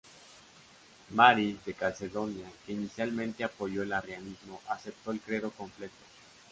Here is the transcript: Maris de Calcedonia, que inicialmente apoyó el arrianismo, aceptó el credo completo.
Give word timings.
Maris 1.11 1.63
de 1.63 1.75
Calcedonia, 1.75 2.47
que 2.65 2.71
inicialmente 2.73 3.43
apoyó 3.43 3.83
el 3.83 3.93
arrianismo, 3.93 4.59
aceptó 4.67 5.11
el 5.11 5.19
credo 5.21 5.51
completo. 5.51 5.93